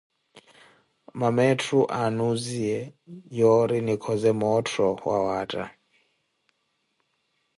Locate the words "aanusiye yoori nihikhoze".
1.99-4.31